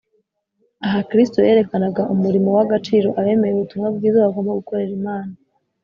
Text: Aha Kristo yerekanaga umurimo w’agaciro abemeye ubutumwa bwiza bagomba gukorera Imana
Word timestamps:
Aha 0.85 0.99
Kristo 1.09 1.37
yerekanaga 1.47 2.01
umurimo 2.13 2.49
w’agaciro 2.57 3.09
abemeye 3.19 3.53
ubutumwa 3.55 3.87
bwiza 3.95 4.25
bagomba 4.25 4.57
gukorera 4.59 4.93
Imana 5.01 5.33